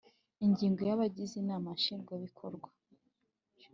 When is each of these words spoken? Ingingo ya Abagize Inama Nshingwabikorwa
Ingingo 0.45 0.79
ya 0.87 0.93
Abagize 0.97 1.33
Inama 1.43 1.67
Nshingwabikorwa 1.77 2.67